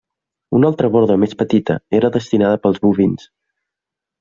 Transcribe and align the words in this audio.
Una 0.59 0.71
altra 0.71 0.89
borda 0.95 1.17
més 1.25 1.35
petita 1.43 1.77
era 1.99 2.11
destinada 2.17 2.59
per 2.65 2.73
als 2.73 2.83
bovins. 2.89 3.31